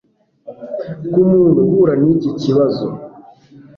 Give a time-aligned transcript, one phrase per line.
[1.11, 2.85] ku muntu uhura n'iki kibazo.